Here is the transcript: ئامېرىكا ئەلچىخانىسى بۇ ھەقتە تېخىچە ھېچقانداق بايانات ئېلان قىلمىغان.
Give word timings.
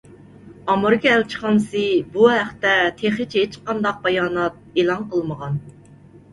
ئامېرىكا 0.73 1.11
ئەلچىخانىسى 1.15 1.83
بۇ 2.17 2.25
ھەقتە 2.37 2.73
تېخىچە 3.03 3.45
ھېچقانداق 3.45 4.03
بايانات 4.09 4.61
ئېلان 4.73 5.09
قىلمىغان. 5.15 5.65